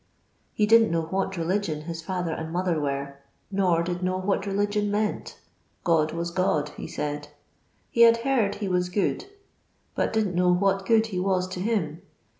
He 0.55 0.65
didn't 0.65 0.89
know 0.89 1.03
what 1.03 1.37
religion 1.37 1.81
his 1.81 2.01
father 2.01 2.31
and 2.31 2.51
mother 2.51 2.79
were, 2.81 3.17
nor 3.51 3.83
did 3.83 4.01
know 4.01 4.17
what 4.17 4.47
religion 4.47 4.89
meant. 4.89 5.37
God 5.83 6.11
was 6.11 6.31
Gk>d, 6.31 6.71
he 6.75 6.87
said. 6.87 7.27
He 7.91 8.01
had 8.01 8.17
heard 8.25 8.55
he 8.55 8.67
was 8.67 8.89
good, 8.89 9.27
but 9.93 10.11
didn't 10.11 10.33
know 10.33 10.51
what 10.51 10.87
good 10.87 11.05
he 11.13 11.19
was 11.19 11.47
to 11.49 11.59
him. 11.59 12.01